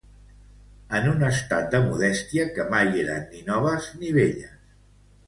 En 0.99 1.03
un 1.09 1.19
estat 1.27 1.67
de 1.75 1.81
modèstia 1.83 2.45
que 2.55 2.65
mai 2.71 2.89
eren 3.03 3.29
ni 3.35 3.45
noves 3.51 3.91
ni 4.01 4.11
velles 4.17 4.57